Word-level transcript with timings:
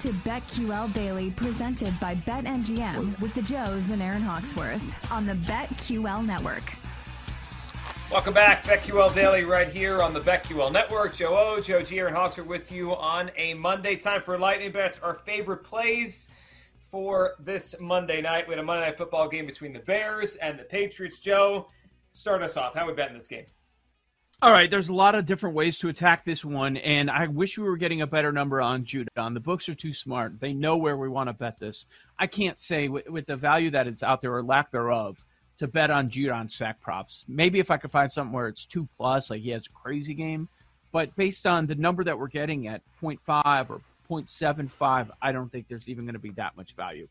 To 0.00 0.08
BetQL 0.08 0.92
Daily, 0.92 1.30
presented 1.30 1.98
by 1.98 2.16
BetMGM 2.16 3.18
with 3.18 3.32
the 3.32 3.40
Joes 3.40 3.88
and 3.88 4.02
Aaron 4.02 4.20
Hawksworth 4.20 5.10
on 5.10 5.24
the 5.24 5.32
BetQL 5.32 6.24
Network. 6.24 6.74
Welcome 8.10 8.34
back, 8.34 8.62
BetQL 8.64 9.14
Daily, 9.14 9.44
right 9.44 9.66
here 9.66 10.02
on 10.02 10.12
the 10.12 10.20
BetQL 10.20 10.70
Network. 10.70 11.14
Joe 11.14 11.34
O, 11.34 11.60
Joe 11.62 11.80
G, 11.80 11.98
Aaron 11.98 12.14
Hawksworth 12.14 12.46
with 12.46 12.70
you 12.70 12.94
on 12.94 13.30
a 13.36 13.54
Monday. 13.54 13.96
Time 13.96 14.20
for 14.20 14.38
Lightning 14.38 14.70
Bets, 14.70 14.98
our 14.98 15.14
favorite 15.14 15.64
plays 15.64 16.28
for 16.90 17.32
this 17.40 17.74
Monday 17.80 18.20
night. 18.20 18.46
We 18.46 18.52
had 18.52 18.60
a 18.60 18.62
Monday 18.62 18.86
Night 18.86 18.98
Football 18.98 19.28
game 19.28 19.46
between 19.46 19.72
the 19.72 19.80
Bears 19.80 20.36
and 20.36 20.58
the 20.58 20.64
Patriots. 20.64 21.18
Joe, 21.20 21.68
start 22.12 22.42
us 22.42 22.58
off. 22.58 22.74
How 22.74 22.84
are 22.84 22.88
we 22.88 22.92
betting 22.92 23.14
this 23.14 23.28
game? 23.28 23.46
All 24.42 24.52
right, 24.52 24.70
there's 24.70 24.90
a 24.90 24.94
lot 24.94 25.14
of 25.14 25.24
different 25.24 25.56
ways 25.56 25.78
to 25.78 25.88
attack 25.88 26.26
this 26.26 26.44
one, 26.44 26.76
and 26.76 27.10
I 27.10 27.26
wish 27.26 27.56
we 27.56 27.64
were 27.64 27.78
getting 27.78 28.02
a 28.02 28.06
better 28.06 28.30
number 28.32 28.60
on 28.60 28.84
Judon. 28.84 29.32
The 29.32 29.40
books 29.40 29.66
are 29.70 29.74
too 29.74 29.94
smart; 29.94 30.38
they 30.38 30.52
know 30.52 30.76
where 30.76 30.98
we 30.98 31.08
want 31.08 31.30
to 31.30 31.32
bet 31.32 31.58
this. 31.58 31.86
I 32.18 32.26
can't 32.26 32.58
say 32.58 32.88
with, 32.88 33.08
with 33.08 33.24
the 33.24 33.34
value 33.34 33.70
that 33.70 33.86
it's 33.86 34.02
out 34.02 34.20
there 34.20 34.34
or 34.34 34.42
lack 34.42 34.70
thereof 34.70 35.24
to 35.56 35.66
bet 35.66 35.90
on 35.90 36.10
Judon 36.10 36.52
sack 36.52 36.82
props. 36.82 37.24
Maybe 37.26 37.60
if 37.60 37.70
I 37.70 37.78
could 37.78 37.90
find 37.90 38.12
something 38.12 38.34
where 38.34 38.46
it's 38.48 38.66
two 38.66 38.86
plus, 38.98 39.30
like 39.30 39.40
he 39.40 39.48
has 39.52 39.68
a 39.68 39.70
crazy 39.70 40.12
game, 40.12 40.50
but 40.92 41.16
based 41.16 41.46
on 41.46 41.64
the 41.64 41.74
number 41.74 42.04
that 42.04 42.18
we're 42.18 42.28
getting 42.28 42.68
at 42.68 42.82
0.5 43.02 43.70
or 43.70 43.80
0.75, 44.10 45.08
I 45.22 45.32
don't 45.32 45.50
think 45.50 45.66
there's 45.66 45.88
even 45.88 46.04
going 46.04 46.12
to 46.12 46.18
be 46.18 46.32
that 46.32 46.58
much 46.58 46.74
value. 46.74 47.08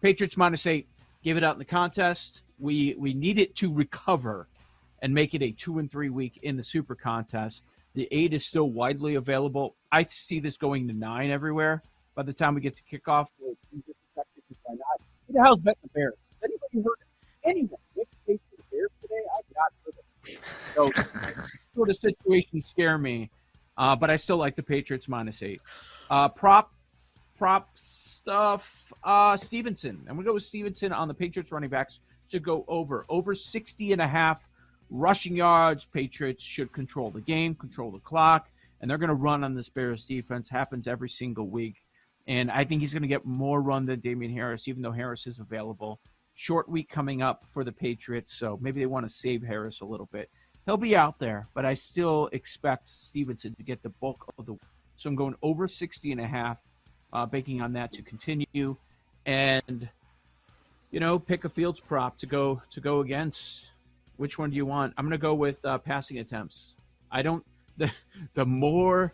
Patriots 0.00 0.38
minus 0.38 0.66
eight, 0.66 0.88
give 1.22 1.36
it 1.36 1.44
out 1.44 1.56
in 1.56 1.58
the 1.58 1.66
contest. 1.66 2.40
We 2.58 2.94
we 2.98 3.12
need 3.12 3.38
it 3.38 3.54
to 3.56 3.70
recover 3.70 4.46
and 5.04 5.12
make 5.12 5.34
it 5.34 5.42
a 5.42 5.52
two 5.52 5.80
and 5.80 5.90
three 5.90 6.08
week 6.08 6.40
in 6.44 6.56
the 6.56 6.62
super 6.62 6.94
contest. 6.94 7.64
The 7.92 8.08
eight 8.10 8.32
is 8.32 8.46
still 8.46 8.70
widely 8.70 9.16
available. 9.16 9.76
I 9.92 10.04
see 10.04 10.40
this 10.40 10.56
going 10.56 10.88
to 10.88 10.94
nine 10.94 11.30
everywhere 11.30 11.82
by 12.14 12.22
the 12.22 12.32
time 12.32 12.54
we 12.54 12.62
get 12.62 12.74
to 12.76 12.82
kickoff. 12.90 13.28
Who 13.38 13.54
the 15.28 15.42
hell's 15.42 15.60
betting 15.60 15.78
the 15.82 15.88
Bears? 15.90 16.14
Anybody 16.42 16.88
heard 16.88 16.96
anyone 17.44 17.80
with 17.94 18.08
the 18.26 18.38
Bears 18.72 18.88
today? 19.02 19.14
I've 19.36 19.44
not 19.54 19.72
heard 19.84 19.94
it. 20.24 20.40
So, 20.74 21.44
sort 21.74 21.90
of 21.90 21.96
situations 21.96 22.66
scare 22.66 22.96
me, 22.96 23.30
uh, 23.76 23.94
but 23.94 24.08
I 24.08 24.16
still 24.16 24.38
like 24.38 24.56
the 24.56 24.62
Patriots 24.62 25.06
minus 25.06 25.42
eight. 25.42 25.60
Uh, 26.08 26.30
prop 26.30 26.72
prop 27.36 27.68
stuff. 27.74 28.90
Uh, 29.02 29.36
Stevenson. 29.36 30.00
I'm 30.08 30.16
gonna 30.16 30.24
go 30.24 30.32
with 30.32 30.44
Stevenson 30.44 30.94
on 30.94 31.08
the 31.08 31.14
Patriots 31.14 31.52
running 31.52 31.68
backs 31.68 32.00
to 32.30 32.40
go 32.40 32.64
over 32.68 33.04
over 33.10 33.34
60 33.34 33.92
and 33.92 34.00
a 34.00 34.08
half 34.08 34.48
rushing 34.94 35.36
yards. 35.36 35.84
Patriots 35.84 36.42
should 36.42 36.72
control 36.72 37.10
the 37.10 37.20
game, 37.20 37.54
control 37.54 37.90
the 37.90 37.98
clock, 37.98 38.48
and 38.80 38.90
they're 38.90 38.98
going 38.98 39.08
to 39.08 39.14
run 39.14 39.44
on 39.44 39.54
this 39.54 39.68
Bears 39.68 40.04
defense. 40.04 40.48
Happens 40.48 40.86
every 40.86 41.10
single 41.10 41.48
week. 41.48 41.82
And 42.26 42.50
I 42.50 42.64
think 42.64 42.80
he's 42.80 42.94
going 42.94 43.02
to 43.02 43.08
get 43.08 43.26
more 43.26 43.60
run 43.60 43.84
than 43.84 44.00
Damien 44.00 44.32
Harris, 44.32 44.66
even 44.68 44.82
though 44.82 44.92
Harris 44.92 45.26
is 45.26 45.40
available. 45.40 46.00
Short 46.34 46.68
week 46.68 46.88
coming 46.88 47.20
up 47.20 47.44
for 47.52 47.64
the 47.64 47.72
Patriots, 47.72 48.34
so 48.34 48.58
maybe 48.62 48.80
they 48.80 48.86
want 48.86 49.06
to 49.06 49.14
save 49.14 49.42
Harris 49.42 49.82
a 49.82 49.84
little 49.84 50.08
bit. 50.10 50.30
He'll 50.64 50.78
be 50.78 50.96
out 50.96 51.18
there, 51.18 51.48
but 51.52 51.66
I 51.66 51.74
still 51.74 52.30
expect 52.32 52.88
Stevenson 52.94 53.54
to 53.56 53.62
get 53.62 53.82
the 53.82 53.90
bulk 53.90 54.32
of 54.38 54.46
the. 54.46 54.56
So 54.96 55.10
I'm 55.10 55.16
going 55.16 55.34
over 55.42 55.68
60 55.68 56.12
and 56.12 56.20
a 56.20 56.26
half, 56.26 56.58
uh, 57.12 57.26
banking 57.26 57.60
on 57.60 57.74
that 57.74 57.92
to 57.92 58.02
continue, 58.02 58.76
and 59.26 59.88
you 60.90 61.00
know, 61.00 61.18
pick 61.18 61.44
a 61.44 61.48
Fields 61.48 61.80
prop 61.80 62.16
to 62.18 62.26
go 62.26 62.62
to 62.70 62.80
go 62.80 63.00
against 63.00 63.70
which 64.16 64.38
one 64.38 64.50
do 64.50 64.56
you 64.56 64.66
want? 64.66 64.94
I'm 64.96 65.04
going 65.04 65.12
to 65.12 65.18
go 65.18 65.34
with 65.34 65.64
uh, 65.64 65.78
passing 65.78 66.18
attempts. 66.18 66.76
I 67.10 67.22
don't. 67.22 67.44
The 67.76 67.90
the 68.34 68.46
more 68.46 69.12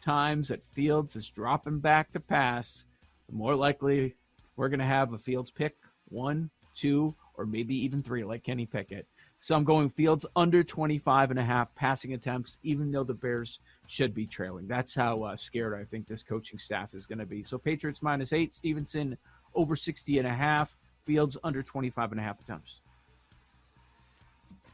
times 0.00 0.48
that 0.48 0.64
Fields 0.72 1.14
is 1.14 1.30
dropping 1.30 1.78
back 1.78 2.10
to 2.10 2.18
pass, 2.18 2.86
the 3.28 3.36
more 3.36 3.54
likely 3.54 4.16
we're 4.56 4.68
going 4.68 4.80
to 4.80 4.84
have 4.84 5.12
a 5.12 5.18
Fields 5.18 5.52
pick 5.52 5.76
one, 6.08 6.50
two, 6.74 7.14
or 7.36 7.46
maybe 7.46 7.74
even 7.84 8.02
three, 8.02 8.24
like 8.24 8.42
Kenny 8.42 8.66
Pickett. 8.66 9.06
So 9.38 9.54
I'm 9.54 9.64
going 9.64 9.88
Fields 9.90 10.26
under 10.36 10.62
25 10.62 11.30
and 11.30 11.38
a 11.40 11.44
half 11.44 11.74
passing 11.74 12.12
attempts, 12.12 12.58
even 12.62 12.90
though 12.90 13.04
the 13.04 13.14
Bears 13.14 13.60
should 13.86 14.12
be 14.12 14.26
trailing. 14.26 14.66
That's 14.66 14.94
how 14.94 15.22
uh, 15.22 15.36
scared 15.36 15.80
I 15.80 15.84
think 15.84 16.06
this 16.06 16.22
coaching 16.22 16.58
staff 16.58 16.94
is 16.94 17.06
going 17.06 17.20
to 17.20 17.26
be. 17.26 17.42
So 17.44 17.56
Patriots 17.56 18.02
minus 18.02 18.32
eight, 18.32 18.52
Stevenson 18.52 19.16
over 19.54 19.76
60 19.76 20.18
and 20.18 20.26
a 20.26 20.34
half, 20.34 20.76
Fields 21.06 21.38
under 21.42 21.62
25 21.62 22.12
and 22.12 22.20
a 22.20 22.22
half 22.22 22.40
attempts. 22.40 22.82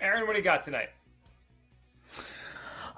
Aaron, 0.01 0.27
what 0.27 0.33
do 0.33 0.39
you 0.39 0.45
got 0.45 0.62
tonight? 0.62 0.89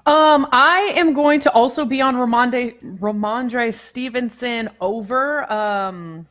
Um, 0.05 0.47
I 0.51 0.93
am 0.95 1.13
going 1.13 1.39
to 1.41 1.51
also 1.51 1.85
be 1.85 2.01
on 2.01 2.15
Rhamondre, 2.15 2.97
Rhamondre 2.99 3.73
Stevenson 3.73 4.69
over. 4.81 5.51
Um, 5.51 6.27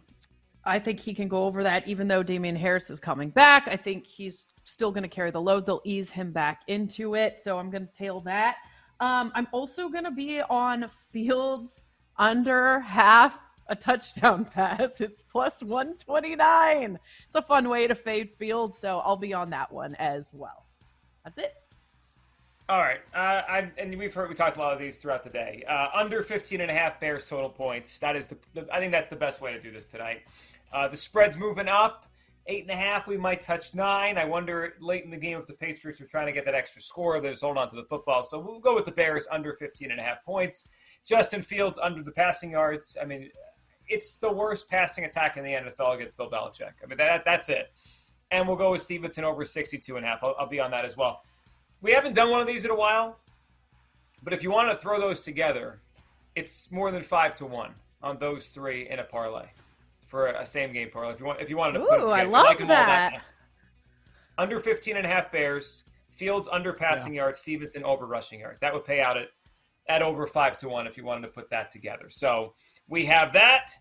I 0.65 0.79
think 0.79 0.99
he 1.01 1.15
can 1.15 1.29
go 1.29 1.45
over 1.45 1.63
that, 1.63 1.87
even 1.87 2.09
though 2.09 2.23
Damien 2.23 2.57
Harris 2.57 2.91
is 2.91 2.99
coming 2.99 3.31
back. 3.31 3.69
I 3.69 3.77
think 3.77 4.07
he's 4.07 4.47
still 4.65 4.91
going 4.91 5.03
to 5.03 5.09
carry 5.09 5.31
the 5.31 5.41
load. 5.41 5.65
They'll 5.65 5.81
ease 5.85 6.11
him 6.11 6.33
back 6.33 6.63
into 6.67 7.15
it. 7.15 7.41
So 7.43 7.59
I'm 7.59 7.71
going 7.71 7.87
to 7.87 7.93
tail 7.93 8.21
that. 8.23 8.57
Um, 9.01 9.33
I'm 9.35 9.47
also 9.53 9.89
going 9.89 10.05
to 10.05 10.11
be 10.11 10.43
on 10.43 10.87
Fields 11.13 11.85
under 12.17 12.81
half 12.81 13.41
a 13.69 13.77
touchdown 13.77 14.45
pass. 14.51 15.01
It's 15.01 15.21
plus 15.21 15.63
129. 15.63 16.99
It's 17.27 17.35
a 17.35 17.43
fun 17.43 17.69
way 17.69 17.87
to 17.87 17.95
fade 17.95 18.33
field, 18.37 18.75
so 18.75 18.99
I'll 18.99 19.17
be 19.17 19.35
on 19.35 19.51
that 19.51 19.73
one 19.73 19.95
as 19.97 20.31
well. 20.33 20.67
That's 21.25 21.39
it. 21.39 21.55
All 22.69 22.81
right. 22.81 23.01
Uh, 23.15 23.43
I'm, 23.49 23.73
and 23.79 23.97
we've 23.99 24.13
heard, 24.13 24.29
we 24.29 24.35
talked 24.35 24.59
a 24.59 24.61
lot 24.61 24.75
of 24.75 24.79
these 24.79 24.99
throughout 24.99 25.25
the 25.25 25.31
day. 25.31 25.65
Uh, 25.67 25.89
under 25.95 26.23
15 26.23 26.61
and 26.61 26.71
a 26.71 26.75
half 26.75 27.01
Bears 27.01 27.27
total 27.27 27.49
points. 27.49 27.99
That 27.99 28.15
is 28.15 28.27
the, 28.27 28.37
the 28.53 28.67
I 28.71 28.79
think 28.79 28.93
that's 28.93 29.09
the 29.09 29.17
best 29.17 29.41
way 29.41 29.53
to 29.53 29.61
do 29.61 29.71
this 29.71 29.87
tonight. 29.87 30.21
Uh, 30.73 30.87
the 30.89 30.97
spread's 30.97 31.39
moving 31.39 31.69
up. 31.69 32.05
Eight 32.47 32.63
and 32.63 32.71
a 32.71 32.77
half, 32.77 33.07
we 33.07 33.19
might 33.19 33.43
touch 33.43 33.75
nine. 33.75 34.17
I 34.17 34.25
wonder 34.25 34.75
late 34.81 35.05
in 35.05 35.11
the 35.11 35.19
game 35.19 35.39
if 35.39 35.47
the 35.47 35.53
Patriots 35.53 36.01
are 36.01 36.07
trying 36.07 36.27
to 36.27 36.33
get 36.33 36.47
that 36.47 36.55
extra 36.55 36.81
score, 36.81 37.21
they're 37.21 37.33
just 37.33 37.43
holding 37.43 37.61
on 37.61 37.69
to 37.69 37.77
the 37.77 37.85
football. 37.85 38.25
So 38.25 38.39
we'll 38.39 38.59
go 38.59 38.75
with 38.75 38.87
the 38.87 38.93
Bears 38.93 39.27
under 39.31 39.53
15 39.53 39.91
and 39.91 40.01
a 40.01 40.03
half 40.03 40.25
points. 40.25 40.69
Justin 41.05 41.43
Fields 41.43 41.79
under 41.83 42.03
the 42.03 42.11
passing 42.11 42.51
yards. 42.51 42.97
I 43.01 43.05
mean, 43.05 43.31
it's 43.89 44.17
the 44.17 44.31
worst 44.31 44.69
passing 44.69 45.05
attack 45.05 45.37
in 45.37 45.45
the 45.45 45.53
NFL 45.53 45.95
against 45.95 46.17
Bill 46.17 46.31
Belichick. 46.31 46.73
I 46.83 46.87
mean, 46.87 46.99
that, 46.99 47.25
that's 47.25 47.49
it. 47.49 47.73
And 48.31 48.47
we'll 48.47 48.57
go 48.57 48.73
with 48.73 48.83
Stevenson 48.83 49.25
over 49.25 49.45
62 49.45 49.97
and 49.97 50.05
a 50.05 50.09
half. 50.09 50.23
I'll, 50.23 50.35
I'll 50.39 50.49
be 50.49 50.61
on 50.61 50.71
that 50.71 50.85
as 50.85 50.97
well. 50.97 51.23
We 51.81 51.93
haven't 51.93 52.15
done 52.15 52.31
one 52.31 52.41
of 52.41 52.47
these 52.47 52.65
in 52.65 52.71
a 52.71 52.75
while, 52.75 53.19
but 54.23 54.33
if 54.33 54.43
you 54.43 54.51
want 54.51 54.71
to 54.71 54.77
throw 54.77 55.01
those 55.01 55.23
together, 55.23 55.81
it's 56.35 56.71
more 56.71 56.91
than 56.91 57.03
five 57.03 57.35
to 57.37 57.47
one 57.47 57.75
on 58.03 58.19
those 58.19 58.49
three 58.49 58.89
in 58.89 58.99
a 58.99 59.05
parlay 59.05 59.47
for 60.07 60.27
a 60.27 60.45
same 60.45 60.73
game 60.73 60.91
parlay. 60.91 61.13
If 61.13 61.21
you 61.21 61.27
want, 61.27 61.41
if 61.41 61.51
you 61.51 61.57
wanted 61.57 61.75
to 61.75 61.81
Ooh, 61.81 61.87
put 61.87 61.99
it 61.99 62.03
together, 62.03 62.15
I 62.15 62.25
love 62.25 62.45
like 62.45 62.59
them 62.59 62.71
all 62.71 62.77
that. 62.77 63.23
Under 64.37 64.61
15 64.61 64.97
and 64.97 65.07
a 65.07 65.09
half 65.09 65.33
Bears, 65.33 65.85
Fields 66.19 66.49
under 66.51 66.73
passing 66.73 67.15
yards, 67.15 67.39
Stevenson 67.39 67.85
over 67.85 68.05
rushing 68.05 68.41
yards. 68.41 68.59
That 68.59 68.75
would 68.75 68.85
pay 68.85 69.01
out 69.01 69.17
at, 69.17 69.29
at 69.89 70.03
over 70.03 70.27
five 70.27 70.59
to 70.59 70.69
one 70.69 70.89
if 70.89 70.97
you 70.97 71.05
wanted 71.05 71.23
to 71.23 71.29
put 71.29 71.49
that 71.51 71.71
together. 71.71 72.07
So 72.09 72.55
we 72.89 73.07
have 73.07 73.33
that. 73.35 73.73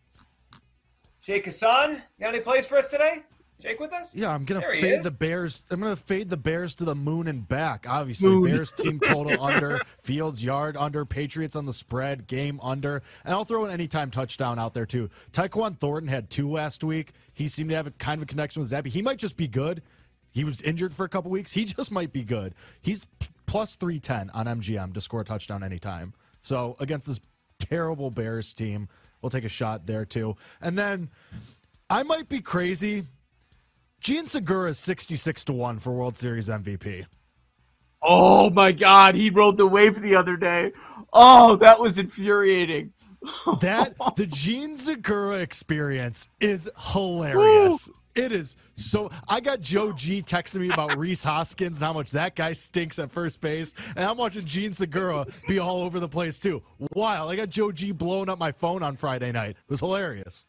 Jake 1.21 1.45
Hassan, 1.45 2.01
got 2.19 2.33
any 2.33 2.39
plays 2.39 2.65
for 2.65 2.77
us 2.77 2.89
today? 2.89 3.23
Jake 3.59 3.79
with 3.79 3.91
us? 3.91 4.13
Yeah, 4.13 4.29
I'm 4.29 4.45
gonna 4.45 4.59
There 4.59 4.79
fade 4.79 5.03
the 5.03 5.11
Bears. 5.11 5.65
I'm 5.71 5.79
gonna 5.79 5.95
fade 5.95 6.29
the 6.29 6.37
Bears 6.37 6.75
to 6.75 6.85
the 6.85 6.93
moon 6.93 7.27
and 7.27 7.47
back. 7.47 7.87
Obviously, 7.89 8.29
Moon. 8.29 8.51
Bears 8.51 8.71
team 8.71 8.99
total 9.03 9.43
under, 9.43 9.81
Fields 10.03 10.43
yard 10.43 10.77
under, 10.77 11.05
Patriots 11.05 11.55
on 11.55 11.65
the 11.65 11.73
spread, 11.73 12.27
game 12.27 12.59
under, 12.61 13.01
and 13.25 13.33
I'll 13.33 13.45
throw 13.45 13.65
an 13.65 13.71
anytime 13.71 14.11
touchdown 14.11 14.59
out 14.59 14.75
there 14.75 14.85
too. 14.85 15.09
Tyquan 15.31 15.79
Thornton 15.79 16.07
had 16.07 16.29
two 16.29 16.49
last 16.51 16.83
week. 16.83 17.13
He 17.33 17.47
seemed 17.47 17.71
to 17.71 17.75
have 17.75 17.87
a 17.87 17.91
kind 17.91 18.19
of 18.19 18.23
a 18.23 18.25
connection 18.27 18.61
with 18.61 18.69
Zappe. 18.71 18.87
He 18.87 19.01
might 19.01 19.17
just 19.17 19.37
be 19.37 19.47
good. 19.47 19.81
He 20.31 20.43
was 20.43 20.61
injured 20.61 20.93
for 20.93 21.03
a 21.03 21.09
couple 21.09 21.31
weeks. 21.31 21.51
He 21.51 21.65
just 21.65 21.91
might 21.91 22.13
be 22.13 22.23
good. 22.23 22.53
He's 22.79 23.05
p- 23.05 23.27
plus 23.47 23.75
three 23.75 23.99
ten 23.99 24.29
on 24.35 24.45
MGM 24.45 24.93
to 24.93 25.01
score 25.01 25.21
a 25.21 25.25
touchdown 25.25 25.63
anytime. 25.63 26.13
So 26.41 26.75
against 26.79 27.07
this 27.07 27.19
terrible 27.69 28.11
Bears 28.11 28.53
team, 28.53 28.87
we'll 29.21 29.29
take 29.29 29.43
a 29.43 29.49
shot 29.49 29.85
there 29.85 30.05
too. 30.05 30.35
And 30.61 30.77
then 30.77 31.09
I 31.89 32.03
might 32.03 32.29
be 32.29 32.39
crazy. 32.39 33.05
Jean 33.99 34.27
Segura 34.27 34.69
is 34.71 34.79
66 34.79 35.45
to 35.45 35.53
1 35.53 35.79
for 35.79 35.93
World 35.93 36.17
Series 36.17 36.47
MVP. 36.47 37.05
Oh 38.01 38.49
my 38.51 38.71
God, 38.71 39.15
he 39.15 39.29
rode 39.29 39.57
the 39.57 39.67
wave 39.67 40.01
the 40.01 40.15
other 40.15 40.37
day. 40.37 40.71
Oh, 41.13 41.55
that 41.57 41.79
was 41.79 41.97
infuriating. 41.97 42.93
That 43.61 43.95
the 44.15 44.27
Jean 44.27 44.77
Segura 44.77 45.37
experience 45.39 46.27
is 46.39 46.69
hilarious. 46.93 47.89
It 48.17 48.31
is 48.31 48.55
so. 48.75 49.09
I 49.27 49.39
got 49.39 49.61
Joe 49.61 49.91
G 49.91 50.21
texting 50.23 50.61
me 50.61 50.69
about 50.71 50.97
Rhys 50.97 51.23
Hoskins 51.23 51.77
and 51.77 51.85
how 51.85 51.93
much 51.93 52.11
that 52.11 52.35
guy 52.35 52.53
stinks 52.53 52.97
at 52.99 53.11
first 53.11 53.39
base, 53.41 53.73
and 53.95 54.05
I'm 54.05 54.17
watching 54.17 54.43
Jean 54.45 54.73
Segura 54.73 55.25
be 55.47 55.59
all 55.59 55.81
over 55.81 55.99
the 55.99 56.09
place 56.09 56.39
too. 56.39 56.63
Wild! 56.93 57.29
I 57.29 57.35
got 57.35 57.49
Joe 57.49 57.71
G 57.71 57.91
blowing 57.91 58.27
up 58.29 58.39
my 58.39 58.51
phone 58.51 58.81
on 58.81 58.95
Friday 58.97 59.31
night. 59.31 59.51
It 59.51 59.69
was 59.69 59.81
hilarious. 59.81 60.45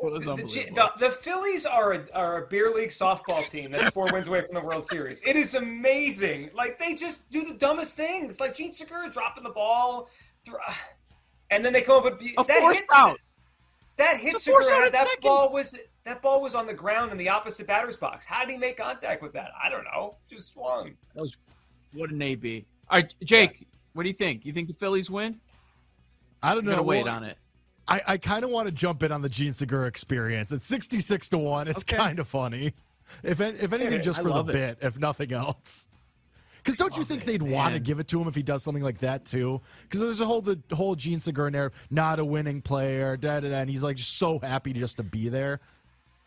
It 0.00 0.12
was 0.12 0.24
The, 0.24 0.30
unbelievable. 0.32 0.74
the, 0.98 1.08
the 1.08 1.10
Phillies 1.12 1.66
are 1.66 1.92
a, 1.92 2.06
are 2.14 2.44
a 2.44 2.46
beer 2.46 2.72
league 2.72 2.90
softball 2.90 3.46
team 3.50 3.70
that's 3.72 3.90
four 3.90 4.10
wins 4.12 4.28
away 4.28 4.40
from 4.42 4.54
the 4.54 4.60
World 4.60 4.84
Series. 4.84 5.20
It 5.26 5.34
is 5.36 5.56
amazing. 5.56 6.50
Like 6.54 6.78
they 6.78 6.94
just 6.94 7.28
do 7.30 7.44
the 7.44 7.54
dumbest 7.54 7.96
things. 7.96 8.40
Like 8.40 8.54
Jean 8.54 8.70
Segura 8.72 9.10
dropping 9.10 9.42
the 9.44 9.50
ball, 9.50 10.08
thr- 10.46 10.54
and 11.50 11.64
then 11.64 11.72
they 11.72 11.82
come 11.82 11.96
up 11.98 12.04
with 12.04 12.22
A 12.22 12.44
that 12.44 12.60
force 12.60 12.76
hit. 12.76 12.84
out. 12.94 13.18
That 13.96 14.16
hit 14.18 14.34
It's 14.36 14.46
a 14.46 14.50
force 14.52 14.66
Segura 14.68 14.84
had, 14.84 14.94
that 14.94 15.08
second. 15.08 15.22
ball 15.22 15.50
was 15.52 15.76
that 16.08 16.22
ball 16.22 16.40
was 16.40 16.54
on 16.54 16.66
the 16.66 16.74
ground 16.74 17.12
in 17.12 17.18
the 17.18 17.28
opposite 17.28 17.66
batter's 17.66 17.96
box. 17.96 18.24
How 18.24 18.44
did 18.44 18.50
he 18.52 18.56
make 18.58 18.78
contact 18.78 19.22
with 19.22 19.32
that? 19.34 19.50
I 19.62 19.68
don't 19.68 19.84
know. 19.84 20.16
Just 20.28 20.52
swung. 20.52 20.94
That 21.14 21.20
was 21.22 21.36
what 21.92 22.10
an 22.10 22.20
AB. 22.22 22.64
All 22.90 22.98
right, 22.98 23.14
Jake, 23.22 23.66
what 23.92 24.02
do 24.04 24.08
you 24.08 24.14
think? 24.14 24.44
You 24.46 24.52
think 24.52 24.68
the 24.68 24.74
Phillies 24.74 25.10
win? 25.10 25.38
I 26.42 26.54
don't 26.54 26.66
I'm 26.68 26.76
know. 26.76 26.82
wait 26.82 27.04
Well, 27.04 27.14
on 27.14 27.24
it. 27.24 27.36
I, 27.86 28.00
I 28.06 28.16
kind 28.18 28.44
of 28.44 28.50
want 28.50 28.66
to 28.68 28.72
jump 28.72 29.02
in 29.02 29.12
on 29.12 29.22
the 29.22 29.28
Jean 29.28 29.52
Segura 29.52 29.86
experience. 29.86 30.52
It's 30.52 30.66
66 30.66 31.28
to 31.30 31.38
1. 31.38 31.68
It's 31.68 31.82
Okay. 31.82 31.96
kind 31.96 32.18
of 32.18 32.28
funny. 32.28 32.74
If, 33.22 33.40
if 33.40 33.72
anything, 33.72 34.02
just 34.02 34.20
for 34.22 34.28
the 34.28 34.40
it. 34.44 34.52
bit, 34.52 34.78
if 34.82 34.98
nothing 34.98 35.32
else. 35.32 35.88
Because 36.58 36.76
don't 36.76 36.96
you 36.98 37.04
think 37.04 37.24
they'd 37.24 37.42
want 37.42 37.72
to 37.74 37.80
give 37.80 37.98
it 37.98 38.08
to 38.08 38.20
him 38.20 38.28
if 38.28 38.34
he 38.34 38.42
does 38.42 38.62
something 38.62 38.82
like 38.82 38.98
that 38.98 39.24
too? 39.24 39.62
Because 39.82 40.00
there's 40.00 40.20
a 40.20 40.26
whole 40.26 40.42
the 40.42 40.58
whole 40.74 40.94
Jean 40.96 41.18
Segura 41.18 41.50
narrative, 41.50 41.78
not 41.90 42.18
a 42.18 42.24
winning 42.24 42.60
player, 42.60 43.16
da 43.16 43.40
da 43.40 43.48
da, 43.48 43.56
and 43.56 43.70
he's 43.70 43.82
like 43.82 43.96
just 43.96 44.18
so 44.18 44.38
happy 44.38 44.74
just 44.74 44.98
to 44.98 45.02
be 45.02 45.30
there. 45.30 45.60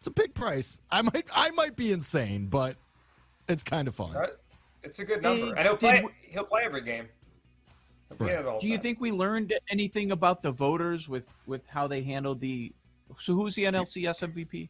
It's 0.02 0.08
a 0.08 0.12
big 0.12 0.34
price. 0.34 0.80
I 0.90 1.04
might 1.04 1.26
I 1.32 1.52
might 1.52 1.76
be 1.76 1.92
insane, 1.92 2.48
but 2.48 2.76
it's 3.48 3.62
kind 3.62 3.88
of 3.88 3.94
fun. 3.94 4.16
It's 4.82 4.98
a 4.98 5.06
good 5.06 5.22
number, 5.22 5.54
and 5.54 5.60
he'll 5.68 5.78
play. 5.78 6.04
He'll 6.24 6.44
play 6.44 6.64
every 6.64 6.82
game. 6.82 7.06
He'll 8.10 8.18
Right. 8.18 8.30
there 8.34 8.42
the 8.42 8.58
Do 8.60 8.66
you 8.68 8.78
time. 8.78 8.82
think 8.82 9.00
we 9.00 9.12
learned 9.12 9.54
anything 9.70 10.12
about 10.12 10.42
the 10.42 10.50
voters 10.52 11.08
with 11.08 11.26
with 11.46 11.62
how 11.68 11.86
they 11.86 12.02
handled 12.02 12.40
the? 12.42 12.74
So 13.20 13.36
who's 13.36 13.54
the 13.54 13.66
NLCS 13.66 14.24
MVP? 14.24 14.70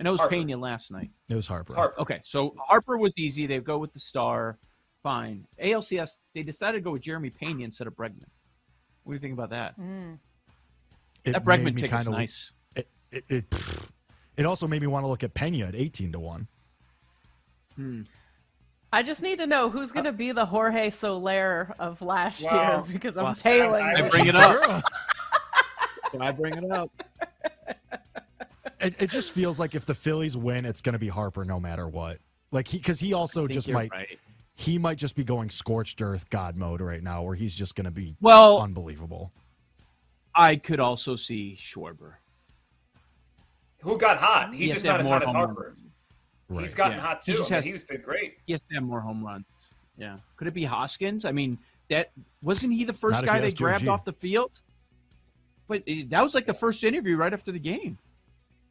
I 0.00 0.02
know 0.02 0.10
it 0.10 0.12
was 0.14 0.20
Harper. 0.20 0.34
Pena 0.34 0.56
last 0.56 0.90
night. 0.90 1.12
It 1.28 1.36
was 1.36 1.46
Harper. 1.46 1.76
Harper? 1.76 2.00
Okay, 2.00 2.20
so 2.24 2.52
Harper 2.58 2.96
was 2.98 3.12
easy. 3.16 3.46
They 3.46 3.60
go 3.60 3.78
with 3.78 3.92
the 3.92 4.00
star. 4.00 4.58
Fine. 5.04 5.46
ALCS, 5.62 6.18
they 6.34 6.42
decided 6.42 6.78
to 6.78 6.82
go 6.82 6.90
with 6.90 7.02
Jeremy 7.02 7.30
Pena 7.30 7.62
instead 7.62 7.86
of 7.86 7.94
Bregman. 7.94 8.24
What 9.04 9.12
do 9.12 9.14
you 9.14 9.18
think 9.20 9.34
about 9.34 9.50
that? 9.50 9.78
Mm. 9.78 10.18
It 11.24 11.32
that 11.34 11.46
made 11.46 11.60
Bregman 11.60 11.64
me 11.66 11.72
ticket's 11.82 12.02
kinda- 12.04 12.18
nice. 12.18 12.52
It, 12.74 12.88
it, 13.12 13.24
it, 13.28 13.54
it 14.36 14.46
also 14.46 14.66
made 14.66 14.80
me 14.80 14.86
want 14.88 15.04
to 15.04 15.08
look 15.08 15.22
at 15.22 15.34
Pena 15.34 15.66
at 15.66 15.74
18 15.74 16.12
to 16.12 16.20
1. 16.20 16.46
Hmm. 17.76 18.02
I 18.92 19.02
just 19.02 19.22
need 19.22 19.38
to 19.38 19.46
know 19.46 19.70
who's 19.70 19.90
going 19.92 20.04
to 20.04 20.12
be 20.12 20.32
the 20.32 20.44
Jorge 20.44 20.90
Soler 20.90 21.74
of 21.78 22.02
last 22.02 22.42
Wow. 22.44 22.84
year 22.84 22.92
because 22.92 23.16
I'm 23.16 23.24
Well, 23.24 23.34
tailing. 23.34 23.82
I- 23.84 23.92
I 24.00 24.04
it. 24.06 24.10
bring 24.10 24.26
it 24.26 24.34
up. 24.34 24.84
Can 26.10 26.20
I 26.22 26.30
bring 26.32 26.54
it 26.62 26.70
up? 26.70 26.90
it, 28.80 29.00
it 29.00 29.10
just 29.10 29.32
feels 29.34 29.58
like 29.58 29.74
if 29.74 29.86
the 29.86 29.94
Phillies 29.94 30.36
win, 30.36 30.66
it's 30.66 30.80
going 30.82 30.92
to 30.92 30.98
be 30.98 31.08
Harper 31.08 31.44
no 31.44 31.58
matter 31.58 31.88
what. 31.88 32.18
Like 32.50 32.68
he, 32.68 32.76
because 32.78 33.00
he 33.00 33.14
also 33.14 33.46
just 33.48 33.68
might, 33.70 33.90
right. 33.90 34.18
he 34.56 34.76
might 34.78 34.98
just 34.98 35.14
be 35.16 35.24
going 35.24 35.48
scorched 35.48 36.02
earth 36.02 36.28
God 36.28 36.56
mode 36.56 36.82
right 36.82 37.02
now, 37.02 37.22
where 37.22 37.34
he's 37.34 37.54
just 37.54 37.74
going 37.74 37.86
to 37.86 37.90
be 37.90 38.14
Well, 38.20 38.60
unbelievable. 38.60 39.32
I 40.34 40.56
could 40.56 40.80
also 40.80 41.16
see 41.16 41.56
Schwarber. 41.58 42.14
Who 43.82 43.98
got 43.98 44.18
hot? 44.18 44.50
He's 44.52 44.58
He 44.60 44.68
just 44.68 44.84
to 44.84 44.92
have 44.92 45.00
not 45.00 45.04
as 45.04 45.08
hot 45.08 45.22
as 45.24 45.30
Harper. 45.32 45.74
Right. 46.48 46.60
He's 46.62 46.74
gotten 46.74 46.98
Yeah. 46.98 47.02
hot 47.02 47.24
He 47.24 47.32
too. 47.32 47.38
just 47.38 47.50
I 47.52 47.56
mean, 47.56 47.62
has- 47.64 47.72
he's 47.72 47.84
been 47.84 48.00
great. 48.02 48.38
He 48.46 48.52
has 48.52 48.60
to 48.62 48.74
have 48.74 48.82
more 48.84 49.00
home 49.00 49.24
runs. 49.24 49.44
Yeah. 49.96 50.18
Could 50.36 50.46
it 50.48 50.54
be 50.54 50.64
Hoskins? 50.64 51.24
I 51.24 51.32
mean, 51.32 51.58
that 51.88 52.12
wasn't 52.42 52.72
he 52.74 52.84
the 52.84 52.92
first 52.92 53.16
Not 53.16 53.26
guy 53.26 53.40
they 53.40 53.50
grabbed 53.52 53.88
off 53.88 54.04
the 54.04 54.12
field? 54.12 54.60
But 55.68 55.82
eh, 55.86 56.04
that 56.08 56.22
was 56.22 56.34
like 56.34 56.46
the 56.46 56.54
first 56.54 56.84
interview 56.84 57.16
right 57.16 57.32
after 57.32 57.52
the 57.52 57.58
game, 57.58 57.98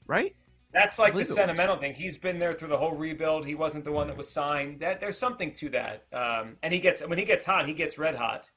right? 0.07 0.35
That's 0.73 0.97
like 0.99 1.09
the 1.09 1.13
believe 1.13 1.25
it 1.27 1.29
was. 1.29 1.35
sentimental 1.35 1.77
thing. 1.77 1.93
He's 1.93 2.17
been 2.17 2.39
there 2.39 2.53
through 2.53 2.69
the 2.69 2.77
whole 2.77 2.93
rebuild. 2.93 3.45
He 3.45 3.55
wasn't 3.55 3.83
the 3.83 3.91
one 3.91 4.07
that 4.07 4.15
was 4.15 4.29
signed. 4.29 4.79
That 4.79 5.01
there's 5.01 5.17
something 5.17 5.51
to 5.53 5.69
that. 5.69 6.03
Um, 6.13 6.57
and 6.63 6.73
he 6.73 6.79
gets 6.79 7.01
when 7.05 7.17
he 7.17 7.25
gets 7.25 7.43
hot, 7.45 7.65
he 7.67 7.73
gets 7.73 7.97
red 7.97 8.15
hot. 8.15 8.49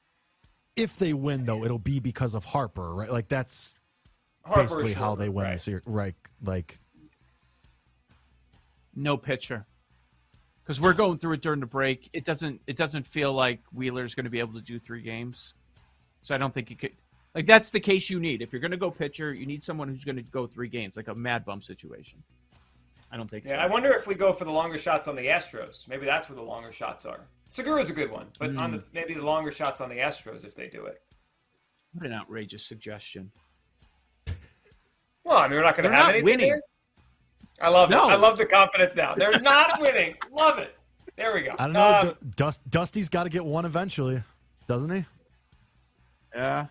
If 0.75 0.97
they 0.97 1.13
win, 1.13 1.45
though, 1.45 1.63
it'll 1.63 1.79
be 1.79 1.99
because 1.99 2.35
of 2.35 2.45
Harper, 2.45 2.93
right? 2.93 3.09
Like 3.11 3.27
that's 3.27 3.77
Harper 4.45 4.61
basically 4.63 4.93
how 4.93 5.15
they 5.15 5.29
win 5.29 5.45
right. 5.45 5.53
the 5.53 5.59
series, 5.59 5.83
right? 5.85 6.15
Like 6.43 6.75
No 8.95 9.17
pitcher. 9.17 9.65
Because 10.63 10.81
we're 10.81 10.93
going 10.93 11.19
through 11.19 11.33
it 11.33 11.41
during 11.41 11.59
the 11.59 11.65
break. 11.65 12.09
It 12.13 12.25
doesn't 12.25 12.61
it 12.67 12.75
doesn't 12.77 13.05
feel 13.07 13.33
like 13.33 13.59
Wheeler's 13.73 14.15
going 14.15 14.23
to 14.25 14.29
be 14.29 14.39
able 14.39 14.53
to 14.53 14.61
do 14.61 14.79
three 14.79 15.01
games. 15.01 15.53
So 16.21 16.33
I 16.33 16.37
don't 16.37 16.53
think 16.53 16.69
he 16.69 16.75
could 16.75 16.91
like 17.33 17.45
that's 17.47 17.69
the 17.69 17.79
case 17.79 18.09
you 18.09 18.19
need. 18.19 18.41
If 18.41 18.53
you're 18.53 18.61
going 18.61 18.71
to 18.71 18.77
go 18.77 18.89
pitcher, 18.89 19.33
you 19.33 19.45
need 19.45 19.63
someone 19.63 19.87
who's 19.87 20.03
going 20.03 20.15
to 20.15 20.21
go 20.23 20.47
three 20.47 20.69
games, 20.69 20.95
like 20.95 21.07
a 21.07 21.15
mad 21.15 21.45
bum 21.45 21.61
situation. 21.61 22.23
I 23.11 23.17
don't 23.17 23.29
think 23.29 23.45
Yeah, 23.45 23.57
so. 23.57 23.57
I 23.57 23.65
wonder 23.67 23.93
if 23.93 24.07
we 24.07 24.15
go 24.15 24.33
for 24.33 24.45
the 24.45 24.51
longer 24.51 24.77
shots 24.77 25.07
on 25.07 25.15
the 25.15 25.27
Astros. 25.27 25.87
Maybe 25.87 26.05
that's 26.05 26.29
where 26.29 26.35
the 26.35 26.41
longer 26.41 26.71
shots 26.71 27.05
are. 27.05 27.21
Segura's 27.49 27.89
a 27.89 27.93
good 27.93 28.11
one, 28.11 28.27
but 28.39 28.55
on 28.55 28.71
Hmm. 28.71 28.77
the 28.77 28.83
maybe 28.93 29.13
the 29.13 29.21
longer 29.21 29.51
shots 29.51 29.81
on 29.81 29.89
the 29.89 29.97
Astros 29.97 30.43
if 30.45 30.55
they 30.55 30.67
do 30.67 30.85
it. 30.85 31.01
What 31.93 32.05
an 32.05 32.13
outrageous 32.13 32.65
suggestion. 32.65 33.31
Well, 35.25 35.37
I 35.37 35.47
mean, 35.47 35.57
we're 35.57 35.63
not 35.63 35.75
going 35.75 35.83
to 35.83 35.89
They're 35.89 35.97
have 35.97 36.05
not 36.05 36.11
anything 36.15 36.25
winning. 36.25 36.49
there. 36.51 36.61
I 37.59 37.69
love 37.69 37.89
No. 37.89 38.09
it. 38.09 38.13
I 38.13 38.15
love 38.15 38.37
the 38.37 38.45
confidence 38.45 38.95
now. 38.95 39.15
They're 39.15 39.39
not 39.39 39.77
winning. 39.81 40.15
Love 40.31 40.59
it. 40.59 40.75
There 41.17 41.33
we 41.33 41.41
go. 41.41 41.55
I 41.57 41.63
don't 41.65 41.73
know. 41.73 41.99
Um, 42.21 42.29
Dust, 42.35 42.61
Dusty's 42.69 43.09
got 43.09 43.23
to 43.23 43.29
get 43.29 43.45
one 43.45 43.65
eventually, 43.65 44.21
doesn't 44.67 44.89
he? 44.93 45.05
Yeah. 46.35 46.67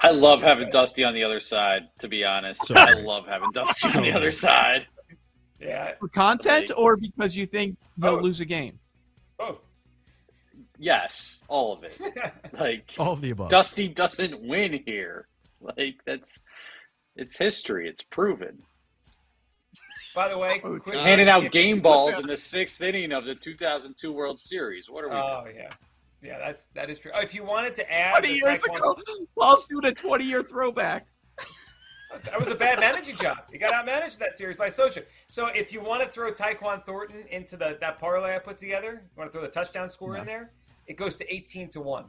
I 0.00 0.10
love 0.12 0.40
having 0.42 0.70
Dusty 0.70 1.02
on 1.04 1.12
the 1.14 1.24
other 1.24 1.40
side. 1.40 1.88
To 1.98 2.08
be 2.08 2.24
honest, 2.24 2.64
So 2.66 2.74
I 2.76 2.92
love 2.92 3.26
having 3.26 3.50
Dusty 3.50 3.88
So 3.88 3.98
on 3.98 4.04
the 4.04 4.12
other 4.12 4.30
side. 4.30 4.86
yeah, 5.60 5.94
For 5.98 6.06
content 6.08 6.70
or 6.76 6.96
because 6.96 7.36
you 7.36 7.46
think 7.46 7.76
they'll 7.98 8.14
Both. 8.16 8.22
lose 8.22 8.40
a 8.40 8.44
game? 8.44 8.78
both. 9.36 9.60
Yes, 10.78 11.38
all 11.48 11.72
of 11.72 11.82
it. 11.84 11.92
Like 12.58 12.94
All 12.98 13.12
of 13.12 13.20
the 13.20 13.30
above. 13.30 13.50
Dusty 13.50 13.88
doesn't 13.88 14.40
win 14.40 14.80
here. 14.86 15.26
Like 15.60 15.96
that's 16.06 16.40
it's 17.18 17.36
history. 17.36 17.88
It's 17.88 18.02
proven. 18.02 18.62
By 20.14 20.28
the 20.28 20.38
way, 20.38 20.60
oh, 20.64 20.74
Okay. 20.74 20.98
Handing 20.98 21.28
out 21.28 21.50
game 21.52 21.80
balls 21.80 22.18
in 22.18 22.26
the 22.26 22.36
sixth 22.36 22.80
inning 22.80 23.12
of 23.12 23.24
the 23.24 23.34
2002 23.34 24.10
World 24.12 24.40
Series. 24.40 24.88
What 24.88 25.04
are 25.04 25.08
we? 25.10 25.14
Oh 25.16 25.44
yeah, 25.54 25.70
yeah. 26.22 26.38
That's 26.38 26.68
that 26.68 26.88
is 26.88 26.98
true. 26.98 27.10
Oh, 27.14 27.20
if 27.20 27.34
you 27.34 27.44
wanted 27.44 27.74
to 27.76 27.92
add, 27.92 28.18
Twenty 28.20 28.34
years 28.36 28.62
Taekwondo- 28.62 28.98
ago, 28.98 29.26
Paul's 29.38 29.66
doing 29.66 29.84
a 29.84 29.92
twenty-year 29.92 30.42
throwback. 30.44 31.06
That 32.24 32.40
was 32.40 32.48
a 32.48 32.54
bad 32.54 32.80
managing 32.80 33.16
job. 33.16 33.36
You 33.52 33.58
got 33.58 33.74
outmanaged 33.74 34.16
that 34.18 34.34
series 34.34 34.56
by 34.56 34.68
Scioscia. 34.70 35.04
So 35.26 35.48
if 35.48 35.74
you 35.74 35.82
want 35.82 36.02
to 36.02 36.08
throw 36.08 36.32
Tyquan 36.32 36.84
Thornton 36.86 37.24
into 37.30 37.58
the 37.58 37.76
that 37.82 37.98
parlay 37.98 38.34
I 38.34 38.38
put 38.38 38.56
together, 38.56 39.02
you 39.04 39.18
want 39.20 39.30
to 39.30 39.32
throw 39.38 39.42
the 39.46 39.52
touchdown 39.52 39.90
score 39.90 40.16
in 40.16 40.24
there, 40.24 40.52
it 40.86 40.96
goes 40.96 41.16
to 41.16 41.32
18 41.34 41.68
to 41.70 41.82
1. 41.82 42.06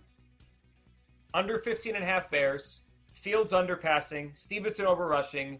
Under 1.33 1.59
15 1.59 1.95
and 1.95 2.03
a 2.03 2.07
half 2.07 2.31
Bears, 2.31 2.81
Fields 3.19 3.51
under 3.51 3.75
passing, 3.75 4.31
Stevenson 4.33 4.85
over 4.85 5.05
rushing, 5.07 5.59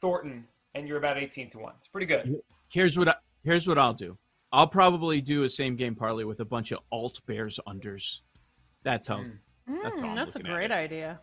Thornton, 0.00 0.46
and 0.74 0.86
you're 0.86 0.98
about 0.98 1.18
18 1.18 1.50
to 1.50 1.58
1. 1.58 1.72
It's 1.80 1.88
pretty 1.88 2.06
good. 2.06 2.40
Here's 2.68 2.96
what 2.96 3.08
I, 3.08 3.14
here's 3.42 3.66
what 3.66 3.76
I'll 3.76 3.92
do. 3.94 4.16
I'll 4.52 4.68
probably 4.68 5.20
do 5.20 5.42
a 5.44 5.50
same 5.50 5.74
game 5.74 5.96
parlay 5.96 6.22
with 6.24 6.38
a 6.40 6.44
bunch 6.44 6.70
of 6.70 6.78
alt 6.92 7.20
Bears 7.26 7.58
unders. 7.68 8.20
That's 8.84 9.08
how. 9.08 9.24
That's 9.82 9.98
how 10.00 10.06
Mm, 10.06 10.10
I'm 10.10 10.16
that's 10.16 10.36
a 10.36 10.40
great 10.40 10.70
idea. 10.72 11.20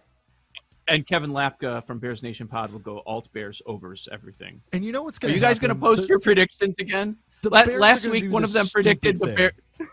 and 0.90 1.06
Kevin 1.08 1.32
Lapka 1.32 1.86
from 1.88 2.00
Bears 2.00 2.24
Nation 2.24 2.48
Pod 2.48 2.72
will 2.72 2.80
go 2.80 3.02
alt 3.06 3.32
Bears 3.34 3.62
overs 3.66 4.08
everything. 4.12 4.62
And 4.74 4.84
you 4.86 4.92
know 4.92 5.04
what's 5.04 5.18
going 5.20 5.30
to 5.30 5.34
Be 5.34 5.38
you 5.38 5.42
guys 5.42 5.60
going 5.60 5.70
to 5.74 5.76
post 5.80 6.04
the, 6.04 6.08
your 6.10 6.20
predictions 6.20 6.76
again? 6.80 7.18
La- 7.44 7.64
last 7.64 8.08
week, 8.08 8.32
one 8.32 8.42
the 8.44 8.48
of 8.48 8.54
them 8.54 8.68
predicted 8.68 9.20
the 9.20 9.26
stupid 9.28 9.54
Bear. 9.80 9.90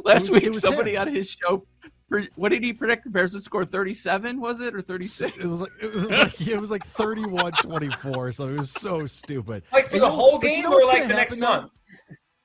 last 0.04 0.30
was- 0.30 0.42
week, 0.42 0.54
somebody 0.54 0.94
him. 0.96 1.02
on 1.02 1.08
his 1.14 1.30
show. 1.30 1.66
Pre- 2.08 2.28
What 2.36 2.50
did 2.50 2.62
he 2.62 2.72
predict? 2.72 3.04
The 3.04 3.10
Bears 3.10 3.34
would 3.34 3.42
score 3.42 3.64
thirty-seven, 3.64 4.40
was 4.40 4.60
it, 4.60 4.74
or 4.74 4.82
thirty-six? 4.82 5.42
It 5.42 5.46
was 5.46 5.60
like 5.60 5.72
it 5.80 5.94
was 5.94 6.10
like 6.10 6.48
it 6.48 6.60
was 6.60 6.70
like 6.70 6.92
31-24, 6.94 8.34
so 8.34 8.48
it 8.48 8.58
was 8.58 8.70
so 8.70 9.06
stupid. 9.06 9.62
Like 9.72 9.88
for 9.88 9.94
And 9.96 10.02
the 10.02 10.06
you 10.06 10.10
know- 10.10 10.10
whole 10.10 10.38
but 10.38 10.48
you 10.48 10.54
game 10.56 10.62
know 10.64 10.72
or 10.78 10.84
like 10.86 11.02
the 11.08 11.14
next 11.14 11.36
happen 11.36 11.40
now? 11.40 11.60
month? 11.60 11.72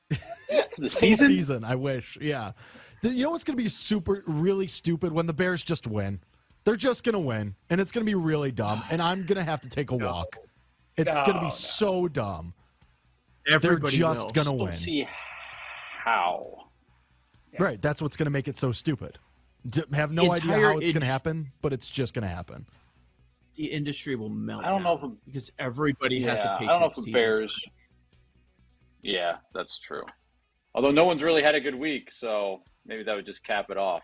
The 0.78 0.90
season? 0.90 1.28
season, 1.28 1.64
I 1.64 1.76
wish. 1.76 2.18
Yeah. 2.22 2.52
The- 3.02 3.10
you 3.10 3.24
know 3.24 3.32
what's 3.32 3.44
going 3.44 3.58
to 3.58 3.64
be 3.64 3.70
super, 3.70 4.24
really 4.28 4.68
stupid 4.68 5.12
when 5.12 5.26
the 5.26 5.34
Bears 5.34 5.64
just 5.64 5.88
win? 5.88 6.20
They're 6.64 6.76
just 6.76 7.04
going 7.04 7.14
to 7.14 7.20
win, 7.20 7.56
and 7.70 7.82
it's 7.82 7.92
going 7.92 8.06
to 8.06 8.10
be 8.10 8.16
really 8.16 8.52
dumb, 8.52 8.84
and 8.90 9.02
I'm 9.02 9.26
going 9.26 9.38
to 9.38 9.44
have 9.44 9.62
to 9.62 9.70
take 9.70 9.92
a 9.92 9.96
walk. 9.96 10.38
It's 10.96 11.12
going 11.14 11.26
to 11.34 11.40
be 11.40 11.46
no. 11.46 11.50
so 11.50 12.08
dumb. 12.08 12.54
Everybody 13.48 13.98
They're 13.98 14.14
just 14.14 14.26
will. 14.28 14.32
going 14.32 14.46
to 14.46 14.52
Don't 14.52 14.60
win. 14.68 14.76
see 14.76 15.08
how. 16.04 16.68
Right. 17.60 17.82
That's 17.82 18.02
what's 18.02 18.16
going 18.16 18.26
to 18.28 18.32
make 18.32 18.48
it 18.48 18.56
so 18.56 18.72
stupid. 18.72 19.20
D- 19.70 19.84
have 19.94 20.12
no 20.12 20.34
idea 20.34 20.52
how 20.60 20.78
it's 20.78 20.92
going 20.92 21.02
to 21.02 21.08
happen, 21.08 21.52
but 21.62 21.72
it's 21.74 21.90
just 21.90 22.14
going 22.14 22.24
to 22.24 22.34
happen. 22.34 22.66
The 23.56 23.66
industry 23.66 24.16
will 24.16 24.30
melt. 24.30 24.66
I 24.66 24.70
don't 24.70 24.84
know 24.84 24.98
down 24.98 25.18
if- 25.20 25.26
because 25.26 25.52
everybody 25.60 26.18
Yeah, 26.18 26.32
has 26.32 26.42
a 26.42 26.50
I 26.50 26.58
Patriots 26.58 26.72
don't 26.74 26.80
know 26.82 26.88
if 26.88 26.96
the 26.96 27.02
t-shirt. 27.04 27.14
Bears. 27.14 27.56
Yeah, 29.02 29.38
that's 29.54 29.80
true. 29.80 30.04
Although 30.76 30.92
no 30.92 31.06
one's 31.06 31.22
really 31.24 31.44
had 31.44 31.56
a 31.56 31.62
good 31.62 31.76
week, 31.76 32.12
so 32.12 32.64
maybe 32.86 33.04
that 33.04 33.16
would 33.16 33.26
just 33.26 33.44
cap 33.44 33.68
it 33.70 33.78
off. 33.78 34.04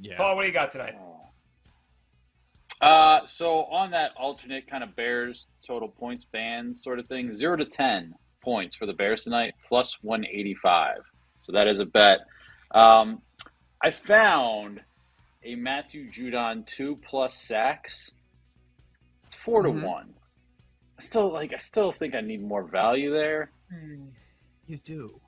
Yeah. 0.00 0.16
Paul, 0.16 0.34
what 0.36 0.42
do 0.42 0.48
you 0.48 0.54
got 0.54 0.70
tonight? 0.72 0.94
Uh, 2.80 3.24
so 3.26 3.64
on 3.66 3.92
that 3.92 4.10
alternate 4.16 4.66
kind 4.68 4.82
of 4.82 4.96
Bears 4.96 5.46
total 5.64 5.88
points 5.88 6.24
band 6.24 6.76
sort 6.76 6.98
of 6.98 7.06
thing, 7.06 7.32
zero 7.34 7.56
to 7.56 7.64
ten 7.64 8.12
points 8.42 8.74
for 8.74 8.86
the 8.86 8.92
Bears 8.92 9.22
tonight, 9.24 9.54
plus 9.68 9.98
one 10.02 10.26
eighty 10.26 10.54
five. 10.54 10.98
So 11.44 11.52
that 11.52 11.68
is 11.68 11.78
a 11.78 11.86
bet. 11.86 12.18
Um, 12.74 13.22
I 13.82 13.90
found 13.90 14.80
a 15.42 15.56
Matthew 15.56 16.10
Judon 16.10 16.66
two 16.66 16.96
plus 16.96 17.36
sacks. 17.36 18.12
It's 19.26 19.34
4 19.36 19.62
Mhm. 19.62 19.64
to 19.64 19.70
mm-hmm. 19.70 19.86
one. 19.86 20.14
I 20.98 21.02
still 21.02 21.32
like. 21.32 21.52
I 21.52 21.58
still 21.58 21.90
think 21.90 22.14
I 22.14 22.20
need 22.20 22.42
more 22.42 22.62
value 22.62 23.10
there. 23.10 23.50
Mm, 23.72 24.12
you 24.66 24.78
do. 24.78 25.20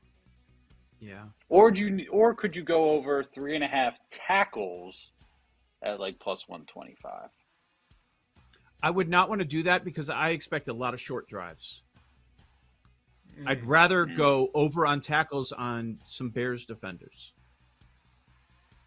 Yeah. 1.01 1.25
Or 1.49 1.71
do 1.71 1.83
you? 1.83 2.09
Or 2.11 2.35
could 2.35 2.55
you 2.55 2.63
go 2.63 2.91
over 2.91 3.25
three 3.25 3.55
and 3.57 3.65
a 3.65 3.67
half 3.67 3.99
tackles 4.11 5.11
at 5.83 5.99
like 5.99 6.21
plus 6.21 6.49
one 6.49 6.65
twenty 6.67 6.95
five? 7.03 7.31
I 8.83 8.91
would 8.91 9.09
not 9.09 9.29
want 9.29 9.41
to 9.41 9.47
do 9.47 9.65
that 9.65 9.85
because 9.85 10.11
I 10.11 10.31
expect 10.31 10.69
a 10.69 10.73
lot 10.73 10.95
of 10.95 11.01
short 11.01 11.27
drives. 11.29 11.83
I'd 13.47 13.63
mm, 13.63 13.67
rather 13.69 14.07
mm. 14.07 14.17
go 14.17 14.51
over 14.55 14.87
on 14.87 15.01
tackles 15.01 15.51
on 15.53 15.99
some 16.07 16.29
Bears 16.29 16.67
defenders. 16.67 17.33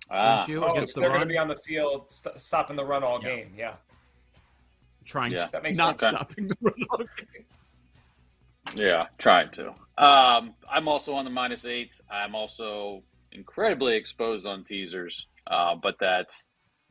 Ah, 0.09 0.45
you? 0.47 0.63
Oh, 0.63 0.67
Against 0.71 0.95
the 0.95 1.01
they're 1.01 1.09
going 1.09 1.21
to 1.21 1.25
be 1.27 1.37
on 1.37 1.47
the 1.47 1.57
field 1.57 2.09
st- 2.11 2.39
stopping 2.39 2.75
the 2.75 2.85
run 2.85 3.03
all 3.03 3.21
Yeah. 3.21 3.35
game. 3.35 3.53
Yeah. 3.57 3.75
trying 5.05 5.31
Yeah. 5.31 5.45
to 5.45 5.51
That 5.53 5.63
makes 5.63 5.77
not 5.77 5.99
sense. 5.99 6.15
stopping 6.15 6.47
the 6.49 6.57
run. 6.61 6.73
all 6.89 6.97
game. 6.97 7.45
Yeah, 8.75 9.05
trying 9.17 9.49
to. 9.51 9.69
Um, 9.97 10.53
I'm 10.69 10.87
also 10.89 11.13
on 11.13 11.23
the 11.25 11.31
minus 11.31 11.65
eight. 11.65 11.99
I'm 12.11 12.35
also 12.35 13.03
incredibly 13.31 13.95
exposed 13.95 14.45
on 14.45 14.63
teasers, 14.65 15.27
uh, 15.47 15.75
but 15.75 15.97
that 15.99 16.29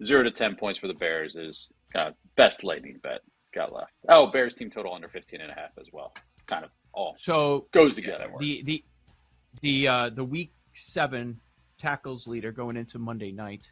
zero 0.03 0.23
to 0.23 0.31
ten 0.31 0.57
points 0.57 0.79
for 0.79 0.87
the 0.89 0.95
Bears 0.95 1.37
is 1.37 1.69
kind 1.93 2.09
of 2.09 2.15
best 2.37 2.65
lightning 2.65 2.99
bet 3.03 3.21
got 3.55 3.73
left. 3.73 3.93
Oh, 4.09 4.27
Bears 4.29 4.55
team 4.55 4.71
total 4.71 4.95
under 4.95 5.09
15 5.09 5.41
and 5.41 5.51
a 5.51 5.55
half 5.55 5.71
as 5.79 5.87
well. 5.93 6.15
Kind 6.47 6.65
of 6.65 6.71
all 6.93 7.15
So 7.19 7.67
goes 7.73 7.95
together. 7.95 8.31
the 8.39 8.63
the 8.65 8.85
the 9.61 9.89
uh, 9.89 10.11
the 10.11 10.25
week 10.25 10.53
seven 10.75 11.41
tackles 11.87 12.27
leader 12.27 12.53
going 12.53 12.77
into 12.77 12.99
Monday 12.99 13.33
night 13.33 13.71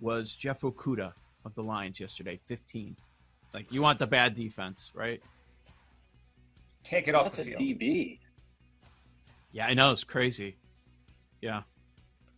was 0.00 0.34
Jeff 0.34 0.62
Okudah 0.62 1.12
of 1.44 1.54
the 1.54 1.62
Lions 1.62 2.00
yesterday, 2.00 2.38
fifteen. 2.46 2.96
Like 3.54 3.70
you 3.70 3.82
want 3.82 3.98
the 3.98 4.06
bad 4.06 4.34
defense, 4.34 4.90
right? 4.94 5.20
Can't 6.84 7.04
get 7.04 7.14
off 7.14 7.24
That's 7.24 7.36
the 7.36 7.52
a 7.54 7.56
field. 7.56 7.80
DB. 7.80 8.18
Yeah, 9.52 9.66
I 9.66 9.74
know 9.74 9.92
it's 9.92 10.04
crazy. 10.04 10.56
Yeah, 11.42 11.62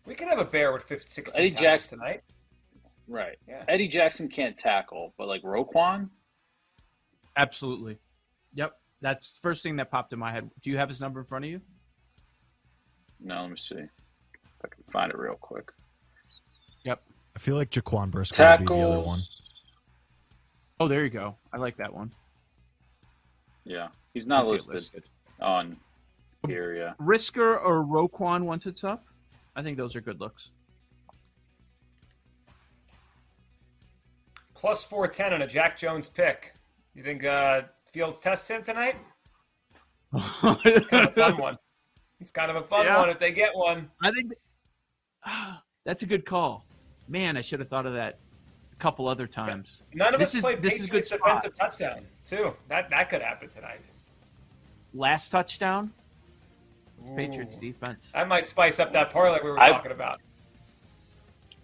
We 0.07 0.15
could 0.15 0.29
have 0.29 0.39
a 0.39 0.45
bear 0.47 0.73
with 0.73 0.83
50, 0.83 1.09
16 1.09 1.39
Eddie 1.39 1.51
Jackson. 1.55 1.99
tonight. 1.99 2.23
Right. 3.07 3.37
Yeah. 3.47 3.65
Eddie 3.69 3.87
Jackson 3.89 4.29
can't 4.29 4.57
tackle, 4.57 5.13
but 5.19 5.29
like 5.29 5.43
Roquan, 5.43 6.09
absolutely. 7.37 7.99
Yep, 8.55 8.73
that's 9.03 9.35
the 9.37 9.41
first 9.43 9.63
thing 9.63 9.77
that 9.77 9.91
popped 9.91 10.13
in 10.15 10.19
my 10.19 10.33
head. 10.33 10.51
Do 10.63 10.71
you 10.71 10.79
have 10.79 10.89
his 10.89 11.01
number 11.01 11.21
in 11.21 11.27
front 11.27 11.45
of 11.45 11.51
you? 11.51 11.61
no. 13.21 13.43
Let 13.43 13.51
me 13.51 13.57
see 13.57 13.75
if 13.77 13.81
I 13.83 13.87
can 13.87 13.91
find 14.95 15.11
it 15.11 15.19
real 15.19 15.35
quick. 15.35 15.73
Yep. 16.85 17.03
I 17.37 17.39
feel 17.41 17.57
like 17.57 17.71
Jaquan 17.71 18.11
Brisker 18.13 18.49
would 18.59 18.61
be 18.61 18.75
the 18.75 18.81
other 18.81 19.01
one. 19.01 19.23
Oh, 20.79 20.87
there 20.89 21.03
you 21.03 21.11
go. 21.11 21.37
I 21.53 21.57
like 21.57 21.77
that 21.79 21.93
one. 21.93 22.13
Yeah, 23.65 23.89
he's 24.13 24.27
not 24.27 24.47
Let's 24.47 24.69
listed, 24.69 25.03
on 25.41 25.77
here. 26.47 26.77
Yeah. 26.77 26.93
Brisker 27.01 27.59
or 27.59 27.85
Roquan 27.85 28.45
once 28.45 28.67
it's 28.67 28.85
up. 28.85 29.05
I 29.57 29.63
think 29.63 29.77
those 29.77 29.97
are 29.97 30.01
good 30.01 30.21
looks. 30.21 30.51
Plus 34.55 34.85
410 34.85 35.33
on 35.33 35.43
a 35.43 35.47
Jack 35.47 35.77
Jones 35.77 36.09
pick. 36.09 36.55
You 36.95 37.03
think 37.03 37.25
uh, 37.25 37.63
Fields 37.93 38.21
tests 38.21 38.49
him 38.49 38.63
tonight? 38.63 38.97
Kind 40.41 40.83
of 40.93 41.09
a 41.09 41.13
fun 41.13 41.37
one. 41.39 41.59
It's 42.21 42.31
kind 42.31 42.51
of 42.51 42.57
a 42.57 42.63
fun 42.63 42.87
Yeah. 42.87 43.01
one 43.01 43.11
if 43.11 43.19
they 43.19 43.33
get 43.33 43.55
one. 43.55 43.91
I 44.03 44.11
think 44.11 44.33
that's 45.85 46.03
a 46.03 46.07
good 46.07 46.25
call. 46.27 46.65
Man, 47.09 47.37
I 47.37 47.43
should 47.43 47.61
have 47.61 47.69
thought 47.69 47.87
of 47.87 47.93
that 47.95 48.19
a 48.73 48.77
couple 48.77 49.09
other 49.09 49.27
times. 49.27 49.83
None 49.93 50.15
of 50.15 50.21
This 50.21 50.31
us 50.31 50.35
is- 50.37 50.41
played 50.43 50.63
this 50.63 50.75
is 50.75 50.81
Patriots 50.87 51.11
good 51.11 51.19
spot. 51.21 51.37
defensive 51.43 51.55
touchdown, 51.59 52.07
too. 52.25 52.57
That 52.69 52.91
that 52.91 53.09
could 53.11 53.23
happen 53.23 53.49
tonight. 53.51 53.91
Last 54.95 55.31
touchdown, 55.31 55.93
Patriots 57.17 57.57
defense. 57.57 58.09
That 58.15 58.29
might 58.29 58.47
spice 58.47 58.81
up 58.81 58.93
that 58.95 59.11
parlay 59.11 59.41
we 59.43 59.51
were 59.51 59.61
I- 59.61 59.71
talking 59.71 59.93
about. 59.93 60.21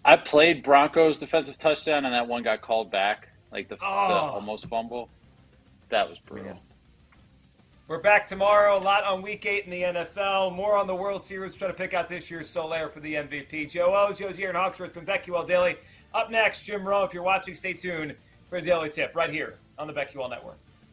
I 0.03 0.17
played 0.17 0.63
Broncos 0.63 1.19
defensive 1.19 1.57
touchdown, 1.57 2.05
and 2.05 2.13
that 2.13 2.27
one 2.27 2.41
got 2.43 2.61
called 2.61 2.89
back, 2.91 3.27
like 3.51 3.69
the, 3.69 3.75
the 3.75 3.83
Oh. 3.85 4.31
almost 4.33 4.65
fumble. 4.67 5.09
That 5.89 6.09
was 6.09 6.17
brutal. 6.19 6.59
We're 7.91 7.97
back 7.97 8.25
tomorrow. 8.25 8.77
A 8.77 8.79
lot 8.79 9.03
on 9.03 9.21
week 9.21 9.45
eight 9.45 9.65
in 9.65 9.69
the 9.69 9.81
NFL. 9.81 10.55
More 10.55 10.77
on 10.77 10.87
the 10.87 10.95
World 10.95 11.21
Series. 11.21 11.57
Trying 11.57 11.71
to 11.71 11.77
pick 11.77 11.93
out 11.93 12.07
this 12.07 12.31
year's 12.31 12.49
Soler 12.49 12.87
for 12.87 13.01
the 13.01 13.15
MVP. 13.15 13.69
Joe 13.69 13.93
O, 13.93 14.13
Joe 14.13 14.31
G, 14.31 14.45
and 14.45 14.55
Hawksworth. 14.55 14.95
It's 14.95 14.97
been 14.97 15.05
BetQL 15.05 15.45
Daily. 15.45 15.75
Up 16.13 16.31
next, 16.31 16.65
Jim 16.65 16.87
Rowe. 16.87 17.03
If 17.03 17.13
you're 17.13 17.21
watching, 17.21 17.53
stay 17.53 17.73
tuned 17.73 18.15
for 18.49 18.59
a 18.59 18.61
daily 18.61 18.89
tip 18.89 19.13
right 19.13 19.29
here 19.29 19.57
on 19.77 19.87
the 19.87 19.93
BetQL 19.93 20.29
Network. 20.29 20.57